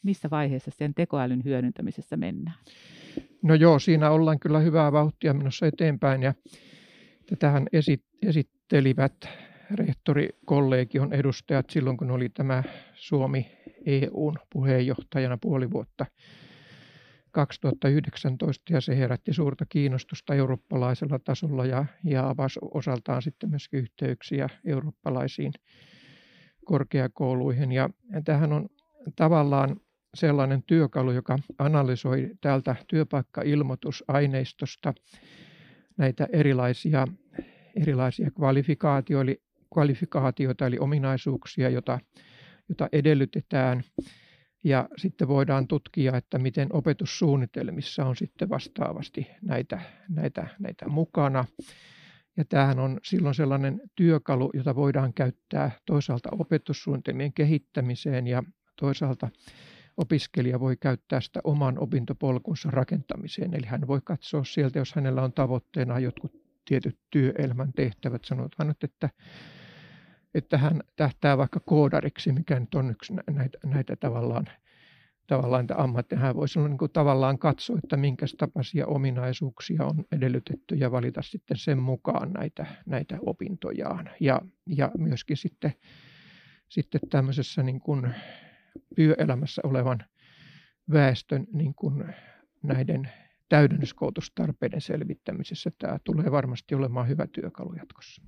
missä 0.03 0.31
vaiheessa 0.31 0.71
sen 0.71 0.95
tekoälyn 0.95 1.45
hyödyntämisessä 1.45 2.17
mennään? 2.17 2.57
No 3.43 3.55
joo, 3.55 3.79
siinä 3.79 4.11
ollaan 4.11 4.39
kyllä 4.39 4.59
hyvää 4.59 4.93
vauhtia 4.93 5.35
menossa 5.35 5.67
eteenpäin 5.67 6.23
ja 6.23 6.35
tätähän 7.31 7.67
esittelivät 8.23 9.29
rehtorikollegion 9.71 11.13
edustajat 11.13 11.71
silloin, 11.71 11.97
kun 11.97 12.11
oli 12.11 12.29
tämä 12.29 12.63
Suomi 12.95 13.53
EUn 13.87 14.39
puheenjohtajana 14.53 15.39
puoli 15.41 15.71
vuotta 15.71 16.07
2019 17.31 18.73
ja 18.73 18.81
se 18.81 18.99
herätti 18.99 19.33
suurta 19.33 19.67
kiinnostusta 19.69 20.35
eurooppalaisella 20.35 21.19
tasolla 21.19 21.67
ja, 21.67 21.85
ja 22.05 22.29
avasi 22.29 22.61
osaltaan 22.75 23.23
sitten 23.23 23.51
myöskin 23.51 23.81
yhteyksiä 23.81 24.49
eurooppalaisiin 24.65 25.53
korkeakouluihin. 26.65 27.73
Ja 27.73 27.91
tähän 28.25 28.53
on 28.53 28.69
tavallaan 29.17 29.77
sellainen 30.17 30.63
työkalu, 30.63 31.13
joka 31.13 31.39
analysoi 31.59 32.31
täältä 32.41 32.77
työpaikkailmoitusaineistosta 32.89 34.95
näitä 35.97 36.29
erilaisia, 36.33 37.07
erilaisia 37.77 38.31
kvalifikaatioita, 38.31 39.31
eli, 39.31 39.43
kvalifikaatioita, 39.75 40.67
eli 40.67 40.79
ominaisuuksia, 40.79 41.69
joita, 41.69 41.99
jota 42.69 42.89
edellytetään. 42.93 43.83
Ja 44.65 44.89
sitten 44.97 45.29
voidaan 45.29 45.69
tutkia, 45.69 46.17
että 46.17 46.39
miten 46.39 46.69
opetussuunnitelmissa 46.73 48.05
on 48.05 48.17
sitten 48.17 48.49
vastaavasti 48.49 49.27
näitä, 49.43 49.81
näitä, 50.09 50.47
näitä 50.59 50.89
mukana. 50.89 51.45
Ja 52.37 52.45
tämähän 52.45 52.79
on 52.79 53.01
silloin 53.05 53.35
sellainen 53.35 53.81
työkalu, 53.95 54.51
jota 54.55 54.75
voidaan 54.75 55.15
käyttää 55.15 55.71
toisaalta 55.87 56.29
opetussuunnitelmien 56.33 57.33
kehittämiseen 57.33 58.27
ja 58.27 58.43
toisaalta 58.81 59.29
opiskelija 59.97 60.61
voi 60.61 60.77
käyttää 60.77 61.21
sitä 61.21 61.41
oman 61.45 61.79
opintopolkunsa 61.79 62.71
rakentamiseen. 62.71 63.55
Eli 63.55 63.67
hän 63.67 63.87
voi 63.87 64.01
katsoa 64.05 64.45
sieltä, 64.45 64.79
jos 64.79 64.95
hänellä 64.95 65.23
on 65.23 65.33
tavoitteena 65.33 65.99
jotkut 65.99 66.33
tietyt 66.65 66.99
työelämän 67.11 67.73
tehtävät. 67.73 68.25
Sanotaan 68.25 68.69
nyt, 68.69 68.85
että, 68.85 69.11
että 70.35 70.59
hän 70.59 70.83
tähtää 70.97 71.39
vaikka 71.39 71.61
koodariksi, 71.61 72.33
mikä 72.33 72.61
nyt 72.61 72.75
on 72.75 72.91
yksi 72.91 73.15
näitä, 73.31 73.59
näitä 73.65 73.97
tavallaan 73.97 74.47
tavallaan 75.27 75.67
ammattia. 75.77 76.19
Hän 76.19 76.37
voisi 76.37 76.59
niin 76.59 76.79
kuin 76.79 76.93
tavallaan 76.93 77.39
katsoa, 77.39 77.79
että 77.85 77.97
minkä 77.97 78.27
tapaisia 78.39 78.87
ominaisuuksia 78.87 79.85
on 79.85 80.05
edellytetty 80.13 80.75
ja 80.75 80.91
valita 80.91 81.23
sitten 81.23 81.57
sen 81.57 81.79
mukaan 81.79 82.33
näitä, 82.33 82.67
näitä 82.87 83.19
opintojaan. 83.27 84.11
Ja, 84.21 84.41
ja 84.67 84.91
myöskin 84.99 85.37
sitten, 85.37 85.73
sitten 86.69 87.01
tämmöisessä 87.11 87.63
niin 87.63 87.81
kuin 87.81 88.15
työelämässä 88.97 89.63
olevan 89.65 90.05
väestön 90.93 91.47
niin 91.53 91.75
kuin 91.75 92.05
näiden 92.63 93.11
täydennyskoulutustarpeiden 93.49 94.81
selvittämisessä 94.81 95.71
tämä 95.79 95.99
tulee 96.05 96.31
varmasti 96.31 96.75
olemaan 96.75 97.09
hyvä 97.09 97.27
työkalu 97.27 97.75
jatkossa. 97.75 98.23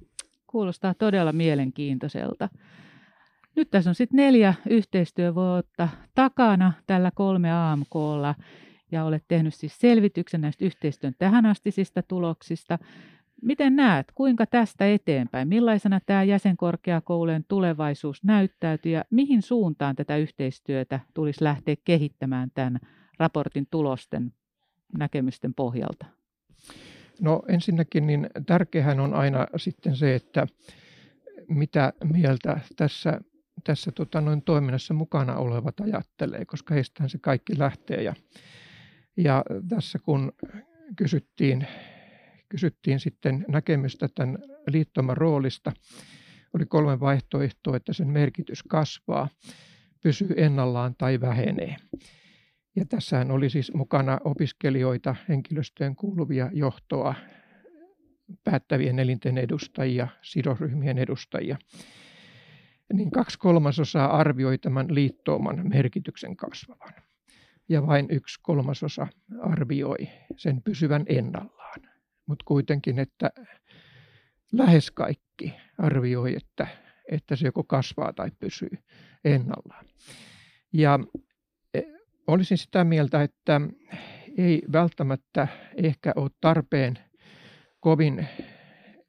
Kuulostaa 0.46 0.94
todella 0.94 1.32
mielenkiintoiselta. 1.32 2.48
Nyt 3.56 3.70
tässä 3.70 3.90
on 3.90 3.94
sitten 3.94 4.16
neljä 4.16 4.54
yhteistyövuotta 4.70 5.88
takana 6.14 6.72
tällä 6.86 7.10
kolme 7.14 7.52
AMKlla 7.52 8.34
ja 8.92 9.04
olet 9.04 9.24
tehnyt 9.28 9.54
siis 9.54 9.78
selvityksen 9.78 10.40
näistä 10.40 10.64
yhteistyön 10.64 11.14
tähänastisista 11.18 12.02
tuloksista. 12.02 12.78
Miten 13.42 13.76
näet, 13.76 14.06
kuinka 14.14 14.46
tästä 14.46 14.92
eteenpäin? 14.92 15.48
Millaisena 15.48 16.00
tämä 16.06 16.22
jäsenkorkeakoulujen 16.22 17.44
tulevaisuus 17.48 18.24
näyttäytyy 18.24 18.92
ja 18.92 19.04
mihin 19.10 19.42
suuntaan 19.42 19.96
tätä 19.96 20.16
yhteistyötä 20.16 21.00
tulisi 21.14 21.44
lähteä 21.44 21.76
kehittämään 21.84 22.50
tämän 22.54 22.78
raportin 23.18 23.66
tulosten 23.70 24.32
näkemysten 24.98 25.54
pohjalta? 25.54 26.06
No 27.20 27.42
ensinnäkin 27.48 28.06
niin 28.06 28.30
tärkeähän 28.46 29.00
on 29.00 29.14
aina 29.14 29.46
sitten 29.56 29.96
se, 29.96 30.14
että 30.14 30.46
mitä 31.48 31.92
mieltä 32.04 32.60
tässä, 32.76 33.20
tässä 33.64 33.92
tota 33.92 34.20
noin 34.20 34.42
toiminnassa 34.42 34.94
mukana 34.94 35.36
olevat 35.36 35.80
ajattelee, 35.80 36.44
koska 36.44 36.74
heistähän 36.74 37.10
se 37.10 37.18
kaikki 37.18 37.58
lähtee. 37.58 38.02
Ja, 38.02 38.14
ja 39.16 39.44
tässä 39.68 39.98
kun 39.98 40.32
kysyttiin, 40.96 41.66
kysyttiin 42.48 43.00
sitten 43.00 43.44
näkemystä 43.48 44.08
tämän 44.14 44.38
liittoman 44.66 45.16
roolista, 45.16 45.72
oli 46.54 46.66
kolme 46.66 47.00
vaihtoehtoa, 47.00 47.76
että 47.76 47.92
sen 47.92 48.08
merkitys 48.08 48.62
kasvaa, 48.62 49.28
pysyy 50.02 50.34
ennallaan 50.36 50.94
tai 50.98 51.20
vähenee. 51.20 51.76
Ja 52.76 52.84
tässähän 52.84 53.30
oli 53.30 53.50
siis 53.50 53.74
mukana 53.74 54.18
opiskelijoita, 54.24 55.16
henkilöstöön 55.28 55.96
kuuluvia 55.96 56.50
johtoa, 56.52 57.14
päättävien 58.44 58.98
elinten 58.98 59.38
edustajia, 59.38 60.08
sidosryhmien 60.22 60.98
edustajia. 60.98 61.56
Niin 62.92 63.10
kaksi 63.10 63.38
kolmasosaa 63.38 64.16
arvioi 64.16 64.58
tämän 64.58 64.94
liittouman 64.94 65.68
merkityksen 65.68 66.36
kasvavan. 66.36 66.94
Ja 67.68 67.86
vain 67.86 68.06
yksi 68.10 68.40
kolmasosa 68.42 69.06
arvioi 69.40 70.08
sen 70.36 70.62
pysyvän 70.62 71.04
ennallaan. 71.06 71.57
Mutta 72.28 72.44
kuitenkin, 72.44 72.98
että 72.98 73.30
lähes 74.52 74.90
kaikki 74.90 75.54
arvioi, 75.78 76.36
että, 76.36 76.66
että 77.12 77.36
se 77.36 77.46
joko 77.46 77.64
kasvaa 77.64 78.12
tai 78.12 78.30
pysyy 78.38 78.78
ennallaan. 79.24 79.84
Ja 80.72 80.98
e, 81.74 81.82
olisin 82.26 82.58
sitä 82.58 82.84
mieltä, 82.84 83.22
että 83.22 83.60
ei 84.38 84.62
välttämättä 84.72 85.48
ehkä 85.76 86.12
ole 86.16 86.30
tarpeen 86.40 86.98
kovin 87.80 88.28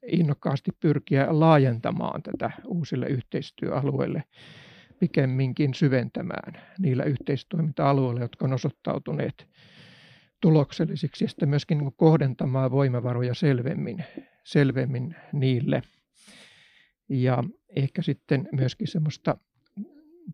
innokkaasti 0.06 0.70
pyrkiä 0.80 1.26
laajentamaan 1.30 2.22
tätä 2.22 2.50
uusille 2.66 3.06
yhteistyöalueille, 3.06 4.24
pikemminkin 5.00 5.74
syventämään 5.74 6.62
niillä 6.78 7.04
yhteistoiminta-alueilla, 7.04 8.20
jotka 8.20 8.44
on 8.44 8.52
osoittautuneet 8.52 9.48
tuloksellisiksi 10.40 11.24
ja 11.24 11.28
sitten 11.28 11.48
myöskin 11.48 11.78
niin 11.78 11.92
kohdentamaan 11.96 12.70
voimavaroja 12.70 13.34
selvemmin, 13.34 14.04
selvemmin 14.44 15.16
niille. 15.32 15.82
Ja 17.08 17.44
ehkä 17.76 18.02
sitten 18.02 18.48
myöskin 18.52 18.88
semmoista 18.88 19.36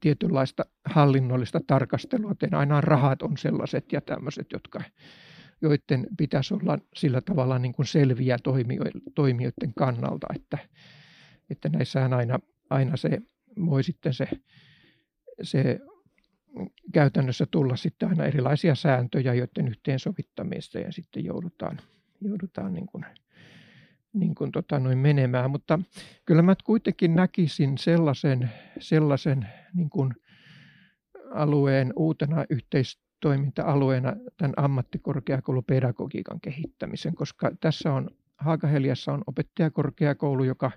tietynlaista 0.01 0.65
hallinnollista 0.85 1.61
tarkastelua, 1.67 2.33
että 2.33 2.59
aina 2.59 2.81
rahat 2.81 3.23
on 3.23 3.37
sellaiset 3.37 3.93
ja 3.93 4.01
tämmöiset, 4.01 4.47
jotka, 4.53 4.81
joiden 5.63 6.07
pitäisi 6.17 6.55
olla 6.55 6.79
sillä 6.95 7.21
tavalla 7.21 7.59
niin 7.59 7.73
kuin 7.73 7.87
selviä 7.87 8.37
toimijoiden 9.15 9.75
kannalta, 9.77 10.27
että, 10.35 10.59
että 11.51 11.69
näissähän 11.69 12.13
aina, 12.13 12.39
aina 12.71 12.97
se 12.97 13.19
voi 13.67 13.83
sitten 13.83 14.15
se, 14.15 14.29
se 15.43 15.81
käytännössä 16.93 17.47
tulla 17.51 17.77
sitten 17.77 18.09
aina 18.09 18.25
erilaisia 18.25 18.75
sääntöjä, 18.75 19.35
joiden 19.35 19.69
yhteensovittamista 19.69 20.79
ja 20.79 20.93
sitten 20.93 21.25
joudutaan, 21.25 21.81
joudutaan 22.21 22.75
niin 22.75 22.87
kuin, 22.87 23.05
niin 24.13 24.35
kuin 24.35 24.53
tota 24.53 24.79
noin 24.79 24.99
menemään. 24.99 25.51
Mutta 25.51 25.79
kyllä 26.25 26.43
mä 26.43 26.57
kuitenkin 26.65 27.15
näkisin 27.15 27.79
sellaisen, 27.79 28.51
sellaisen 28.79 29.49
niin 29.75 29.91
kuin 29.91 30.15
alueen 31.35 31.93
uutena 31.97 32.45
yhteistoiminta-alueena 32.51 34.17
tämän 34.37 34.55
ammattikorkeakoulupedagogiikan 34.57 36.41
kehittämisen, 36.41 37.15
koska 37.15 37.51
tässä 37.61 37.93
on 37.93 38.11
Haakaheliassa 38.39 39.13
on 39.13 39.23
opettajakorkeakoulu, 39.27 40.45
joka 40.45 40.71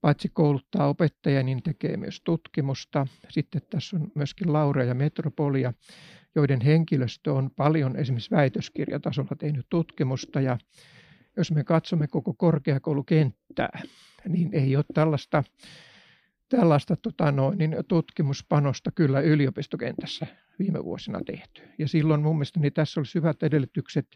paitsi 0.00 0.28
kouluttaa 0.28 0.88
opettajia, 0.88 1.42
niin 1.42 1.62
tekee 1.62 1.96
myös 1.96 2.20
tutkimusta. 2.24 3.06
Sitten 3.28 3.62
tässä 3.70 3.96
on 3.96 4.12
myöskin 4.14 4.52
Laura 4.52 4.84
ja 4.84 4.94
Metropolia, 4.94 5.72
joiden 6.34 6.60
henkilöstö 6.60 7.32
on 7.32 7.50
paljon 7.56 7.96
esimerkiksi 7.96 8.30
väitöskirjatasolla 8.30 9.36
tehnyt 9.38 9.66
tutkimusta. 9.70 10.40
Ja 10.40 10.58
jos 11.36 11.52
me 11.52 11.64
katsomme 11.64 12.06
koko 12.06 12.34
korkeakoulukenttää, 12.34 13.82
niin 14.28 14.54
ei 14.54 14.76
ole 14.76 14.84
tällaista, 14.94 15.44
tällaista 16.48 16.96
tota 16.96 17.32
noin, 17.32 17.58
niin 17.58 17.76
tutkimuspanosta 17.88 18.90
kyllä 18.94 19.20
yliopistokentässä 19.20 20.26
viime 20.58 20.84
vuosina 20.84 21.20
tehty. 21.26 21.62
Ja 21.78 21.88
silloin 21.88 22.22
mun 22.22 22.36
mielestä 22.36 22.60
niin 22.60 22.72
tässä 22.72 23.00
olisi 23.00 23.14
hyvät 23.14 23.42
edellytykset 23.42 24.06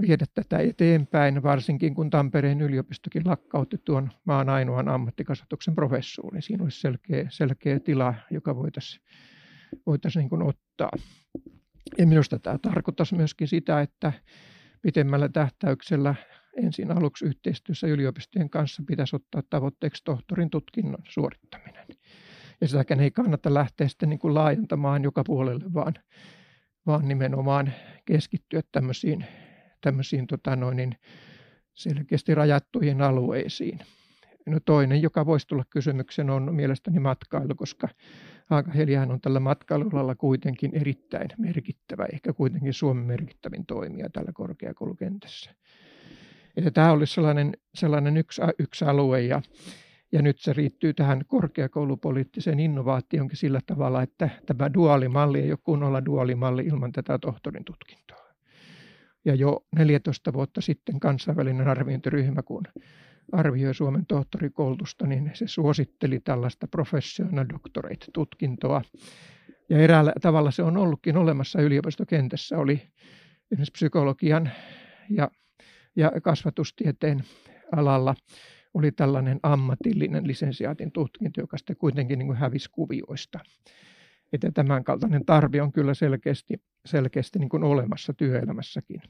viedä 0.00 0.24
tätä 0.34 0.58
eteenpäin, 0.58 1.42
varsinkin 1.42 1.94
kun 1.94 2.10
Tampereen 2.10 2.60
yliopistokin 2.60 3.22
lakkautti 3.26 3.78
tuon 3.84 4.10
maan 4.24 4.48
ainoan 4.48 4.88
ammattikasvatuksen 4.88 5.74
professuurin. 5.74 6.42
Siinä 6.42 6.64
olisi 6.64 6.80
selkeä, 6.80 7.26
selkeä 7.28 7.80
tila, 7.80 8.14
joka 8.30 8.56
voitaisiin 8.56 9.04
voitais 9.86 10.16
niin 10.16 10.42
ottaa. 10.42 10.90
Ja 11.98 12.06
minusta 12.06 12.38
tämä 12.38 12.58
tarkoittaisi 12.58 13.14
myöskin 13.14 13.48
sitä, 13.48 13.80
että 13.80 14.12
pitemmällä 14.82 15.28
tähtäyksellä 15.28 16.14
ensin 16.56 16.92
aluksi 16.92 17.24
yhteistyössä 17.24 17.86
yliopistojen 17.86 18.50
kanssa 18.50 18.82
pitäisi 18.86 19.16
ottaa 19.16 19.42
tavoitteeksi 19.50 20.04
tohtorin 20.04 20.50
tutkinnon 20.50 21.02
suorittaminen. 21.08 21.86
Ja 22.60 22.68
sitäkään 22.68 23.00
ei 23.00 23.10
kannata 23.10 23.54
lähteä 23.54 23.88
sitten 23.88 24.08
niin 24.08 24.18
kuin 24.18 24.34
laajentamaan 24.34 25.04
joka 25.04 25.22
puolelle, 25.26 25.64
vaan, 25.74 25.94
vaan 26.86 27.08
nimenomaan 27.08 27.72
keskittyä 28.04 28.60
tämmöisiin 28.72 29.26
tämmöisiin 29.82 30.26
tota 30.26 30.56
noin, 30.56 30.76
niin 30.76 30.94
selkeästi 31.74 32.34
rajattuihin 32.34 33.02
alueisiin. 33.02 33.78
No 34.46 34.60
toinen, 34.64 35.02
joka 35.02 35.26
voisi 35.26 35.46
tulla 35.46 35.64
kysymyksen, 35.70 36.30
on 36.30 36.54
mielestäni 36.54 37.00
matkailu, 37.00 37.54
koska 37.54 37.88
Haakaheliähän 38.46 39.10
on 39.10 39.20
tällä 39.20 39.40
matkailualalla 39.40 40.14
kuitenkin 40.14 40.70
erittäin 40.74 41.28
merkittävä, 41.38 42.06
ehkä 42.12 42.32
kuitenkin 42.32 42.72
Suomen 42.72 43.04
merkittävin 43.04 43.66
toimija 43.66 44.10
tällä 44.10 44.32
korkeakoulukentässä. 44.34 45.50
Että 46.56 46.70
tämä 46.70 46.92
olisi 46.92 47.14
sellainen, 47.14 47.56
sellainen 47.74 48.16
yksi, 48.16 48.42
yksi 48.58 48.84
alue 48.84 49.20
ja, 49.20 49.42
ja 50.12 50.22
nyt 50.22 50.38
se 50.38 50.52
riittyy 50.52 50.94
tähän 50.94 51.22
korkeakoulupoliittiseen 51.26 52.60
innovaatioonkin 52.60 53.36
sillä 53.36 53.60
tavalla, 53.66 54.02
että 54.02 54.30
tämä 54.46 54.74
duaalimalli 54.74 55.40
ei 55.40 55.50
ole 55.50 55.58
kunnolla 55.62 56.04
duaalimalli 56.04 56.62
ilman 56.62 56.92
tätä 56.92 57.18
tohtorin 57.18 57.64
tutkintoa. 57.64 58.21
Ja 59.24 59.34
jo 59.34 59.64
14 59.76 60.32
vuotta 60.32 60.60
sitten 60.60 61.00
kansainvälinen 61.00 61.68
arviointiryhmä, 61.68 62.42
kun 62.42 62.62
arvioi 63.32 63.74
Suomen 63.74 64.06
tohtorikoulutusta, 64.06 65.06
niin 65.06 65.30
se 65.34 65.46
suositteli 65.46 66.20
tällaista 66.20 66.68
professional 66.68 67.46
doctorate-tutkintoa. 67.52 68.82
Ja 69.68 69.78
eräällä 69.78 70.12
tavalla 70.22 70.50
se 70.50 70.62
on 70.62 70.76
ollutkin 70.76 71.16
olemassa 71.16 71.62
yliopistokentässä. 71.62 72.58
Oli 72.58 72.82
esimerkiksi 73.52 73.72
psykologian 73.72 74.50
ja, 75.10 75.30
ja 75.96 76.12
kasvatustieteen 76.22 77.24
alalla 77.76 78.14
oli 78.74 78.92
tällainen 78.92 79.40
ammatillinen 79.42 80.26
lisensiaatin 80.26 80.92
tutkinto, 80.92 81.40
joka 81.40 81.58
sitten 81.58 81.76
kuitenkin 81.76 82.18
niin 82.18 82.26
kuin 82.26 82.38
hävisi 82.38 82.70
kuvioista. 82.72 83.38
Että 84.32 84.52
tämän 84.52 84.84
tarve 85.26 85.62
on 85.62 85.72
kyllä 85.72 85.94
selkeästi, 85.94 86.54
selkeästi 86.86 87.38
niin 87.38 87.48
kuin 87.48 87.64
olemassa 87.64 88.12
työelämässäkin. 88.12 89.02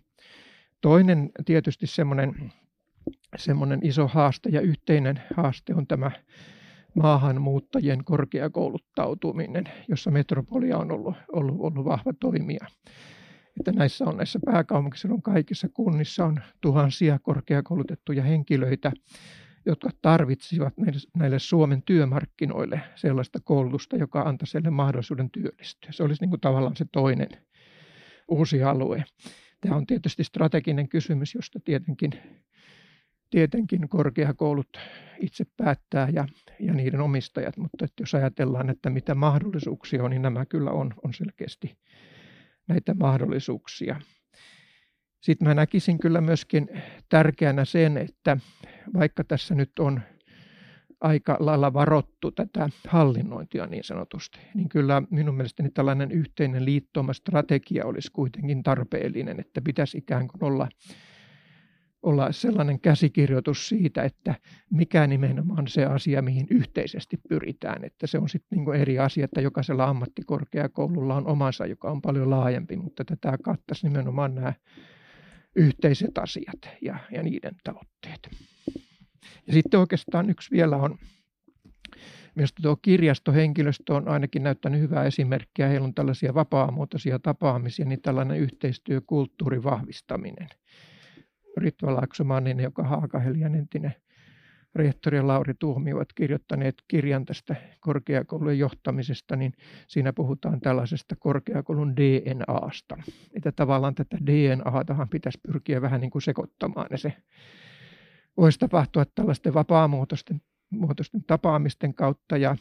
Toinen 0.81 1.31
tietysti 1.45 1.87
semmoinen, 1.87 2.53
semmoinen 3.37 3.81
iso 3.83 4.09
haaste 4.09 4.49
ja 4.49 4.61
yhteinen 4.61 5.23
haaste 5.37 5.75
on 5.75 5.87
tämä 5.87 6.11
maahanmuuttajien 6.95 8.05
korkeakouluttautuminen, 8.05 9.65
jossa 9.89 10.11
metropolia 10.11 10.79
on 10.79 10.93
ollut, 10.93 11.17
ollut, 11.33 11.57
ollut 11.61 11.85
vahva 11.85 12.13
toimija. 12.21 12.67
Että 13.61 13.73
näissä 13.73 14.05
on 14.05 14.17
näissä 14.17 14.39
pääkaupunkiseudun 14.45 15.23
kaikissa 15.23 15.69
kunnissa 15.69 16.25
on 16.25 16.41
tuhansia 16.61 17.19
korkeakoulutettuja 17.19 18.23
henkilöitä, 18.23 18.93
jotka 19.67 19.91
tarvitsivat 20.03 20.75
näille 21.17 21.39
Suomen 21.39 21.83
työmarkkinoille 21.83 22.81
sellaista 22.95 23.39
koulutusta, 23.45 23.97
joka 23.97 24.23
antaisi 24.23 24.55
heille 24.55 24.71
mahdollisuuden 24.71 25.31
työllistyä. 25.31 25.93
Se 25.93 26.03
olisi 26.03 26.23
niin 26.23 26.31
kuin 26.31 26.41
tavallaan 26.41 26.77
se 26.77 26.85
toinen 26.93 27.29
uusi 28.29 28.63
alue. 28.63 29.05
Tämä 29.61 29.77
on 29.77 29.87
tietysti 29.87 30.25
strateginen 30.25 30.89
kysymys, 30.89 31.35
josta 31.35 31.61
tietenkin, 31.65 32.13
tietenkin 33.31 33.89
korkeakoulut 33.89 34.79
itse 35.21 35.45
päättää 35.57 36.09
ja, 36.13 36.27
ja 36.61 36.75
niiden 36.75 37.01
omistajat, 37.01 37.57
mutta 37.57 37.85
että 37.85 38.03
jos 38.03 38.15
ajatellaan, 38.15 38.71
että 38.71 38.91
mitä 38.91 39.15
mahdollisuuksia 39.15 40.05
on, 40.05 40.11
niin 40.11 40.23
nämä 40.23 40.47
kyllä 40.47 40.71
on, 40.71 40.95
on 41.05 41.15
selkeästi 41.15 41.77
näitä 42.69 42.95
mahdollisuuksia. 42.95 44.01
Sitten 45.23 45.49
mä 45.49 45.55
näkisin 45.55 45.99
kyllä 45.99 46.21
myöskin 46.21 46.69
tärkeänä 47.09 47.65
sen, 47.65 47.97
että 47.97 48.37
vaikka 48.95 49.25
tässä 49.25 49.55
nyt 49.55 49.79
on 49.79 50.01
aika 51.01 51.37
lailla 51.41 51.73
varottu 51.73 52.31
tätä 52.31 52.69
hallinnointia 52.89 53.67
niin 53.67 53.85
sanotusti, 53.85 54.39
niin 54.55 54.69
kyllä 54.69 55.03
minun 55.11 55.35
mielestäni 55.35 55.71
tällainen 55.71 56.13
yhteinen 56.13 56.65
liittoma 56.65 57.13
strategia 57.13 57.87
olisi 57.87 58.13
kuitenkin 58.13 58.63
tarpeellinen, 58.63 59.41
että 59.41 59.61
pitäisi 59.61 59.99
ikään 59.99 60.29
kuin 60.29 60.45
olla 60.45 60.69
olla 62.03 62.33
sellainen 62.33 62.81
käsikirjoitus 62.81 63.69
siitä, 63.69 64.03
että 64.03 64.35
mikä 64.71 65.07
nimenomaan 65.07 65.69
se 65.69 65.85
asia, 65.85 66.23
mihin 66.23 66.47
yhteisesti 66.51 67.17
pyritään. 67.29 67.85
Että 67.85 68.07
se 68.07 68.19
on 68.19 68.29
sitten 68.29 68.59
niin 68.59 68.75
eri 68.75 68.99
asia, 68.99 69.25
että 69.25 69.41
jokaisella 69.41 69.85
ammattikorkeakoululla 69.85 71.15
on 71.17 71.27
omansa, 71.27 71.67
joka 71.67 71.91
on 71.91 72.03
paljon 72.03 72.31
laajempi, 72.31 72.77
mutta 72.77 73.05
tätä 73.05 73.39
kattaisi 73.43 73.89
nimenomaan 73.89 74.35
nämä 74.35 74.53
yhteiset 75.57 76.19
asiat 76.19 76.59
ja, 76.83 76.99
ja 77.11 77.23
niiden 77.23 77.57
tavoitteet. 77.65 78.29
Ja 79.47 79.53
sitten 79.53 79.81
oikeastaan 79.81 80.31
yksi 80.31 80.51
vielä 80.51 80.77
on, 80.77 80.99
Minusta 82.35 82.63
tuo 82.63 82.77
kirjastohenkilöstö 82.77 83.95
on 83.95 84.09
ainakin 84.09 84.43
näyttänyt 84.43 84.81
hyvää 84.81 85.05
esimerkkiä. 85.05 85.69
Heillä 85.69 85.85
on 85.85 85.95
tällaisia 85.95 86.35
vapaamuotoisia 86.35 87.19
tapaamisia, 87.19 87.85
niin 87.85 88.03
tällainen 88.03 88.39
yhteistyökulttuurin 88.39 89.65
vahvistaminen. 89.65 90.49
Ritva 91.57 91.95
Laaksomaninen, 91.95 92.65
joka 92.65 92.83
Haakahelian 92.83 93.55
entinen 93.55 93.95
rehtori 94.75 95.17
ja 95.17 95.27
Lauri 95.27 95.55
Tuomio 95.59 95.97
ovat 95.97 96.13
kirjoittaneet 96.15 96.75
kirjan 96.89 97.25
tästä 97.25 97.57
korkeakoulujen 97.81 98.59
johtamisesta, 98.59 99.37
niin 99.37 99.53
siinä 99.89 100.13
puhutaan 100.13 100.61
tällaisesta 100.61 101.17
korkeakoulun 101.17 101.97
DNAsta. 101.97 102.97
Että 103.37 103.53
tavallaan 103.53 103.95
tätä 103.95 104.19
DNAtahan 104.27 105.09
pitäisi 105.09 105.39
pyrkiä 105.47 105.83
vähän 105.83 106.01
niin 106.01 106.11
kuin 106.11 106.23
sekoittamaan 106.23 106.87
ja 106.91 106.99
se 106.99 107.13
voisi 108.37 108.59
tapahtua 108.59 109.05
tällaisten 109.05 109.55
vapaamuotoisten 109.55 110.41
muotoisten 110.71 111.25
tapaamisten 111.25 111.95
kautta 111.95 112.37
ja 112.37 112.57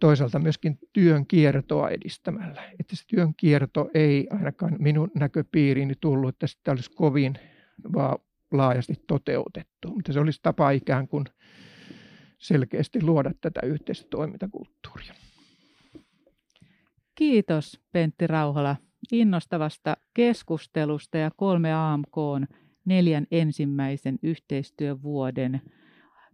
toisaalta 0.00 0.38
myöskin 0.38 0.78
työn 0.92 1.26
kiertoa 1.26 1.88
edistämällä. 1.88 2.62
Että 2.80 2.96
se 2.96 3.04
työn 3.06 3.34
kierto 3.36 3.90
ei 3.94 4.26
ainakaan 4.30 4.76
minun 4.78 5.10
näköpiiriini 5.14 5.94
tullut, 6.00 6.28
että 6.28 6.46
sitä 6.46 6.70
olisi 6.70 6.90
kovin 6.90 7.34
vaan 7.94 8.18
laajasti 8.52 8.94
toteutettu, 9.06 9.88
mutta 9.94 10.12
se 10.12 10.20
olisi 10.20 10.40
tapa 10.42 10.70
ikään 10.70 11.08
kuin 11.08 11.24
selkeästi 12.38 13.02
luoda 13.02 13.30
tätä 13.40 13.60
yhteistä 13.66 14.06
toimintakulttuuria. 14.10 15.14
Kiitos 17.14 17.80
Pentti 17.92 18.26
Rauhala 18.26 18.76
innostavasta 19.12 19.96
keskustelusta 20.14 21.18
ja 21.18 21.30
kolme 21.36 21.74
AMK 21.74 22.16
neljän 22.84 23.26
ensimmäisen 23.30 24.18
yhteistyövuoden 24.22 25.62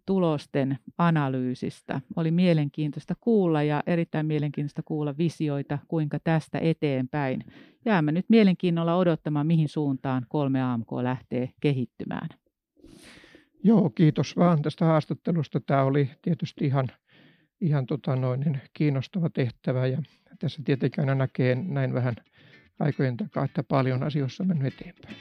tulosten 0.07 0.79
analyysistä. 0.99 2.01
Oli 2.17 2.31
mielenkiintoista 2.31 3.15
kuulla 3.21 3.63
ja 3.63 3.83
erittäin 3.87 4.27
mielenkiintoista 4.27 4.83
kuulla 4.85 5.15
visioita, 5.19 5.79
kuinka 5.89 6.19
tästä 6.25 6.59
eteenpäin. 6.59 7.45
Jäämme 7.85 8.13
nyt 8.13 8.27
mielenkiinnolla 8.29 8.97
odottamaan, 8.97 9.47
mihin 9.47 9.69
suuntaan 9.69 10.27
kolme 10.29 10.63
AMK 10.63 10.93
lähtee 11.03 11.51
kehittymään. 11.61 12.29
Joo, 13.65 13.91
kiitos 13.91 14.37
vaan 14.37 14.63
tästä 14.63 14.85
haastattelusta. 14.85 15.61
Tämä 15.61 15.83
oli 15.83 16.11
tietysti 16.23 16.65
ihan, 16.65 16.89
ihan 17.61 17.87
tota 17.87 18.17
noin, 18.17 18.61
kiinnostava 18.73 19.31
tehtävä 19.31 19.87
ja 19.87 20.03
tässä 20.39 20.63
tietenkin 20.65 21.01
aina 21.01 21.15
näkee 21.15 21.55
näin 21.55 21.95
vähän 21.95 22.15
aikojen 22.79 23.17
takaa, 23.17 23.45
että 23.45 23.63
paljon 23.63 24.03
asioissa 24.03 24.43
on 24.43 24.49
mennyt 24.49 24.75
eteenpäin. 24.75 25.17